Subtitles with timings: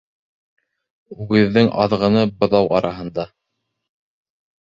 [1.25, 3.27] Үгеҙҙең аҙғыны быҙау араһында.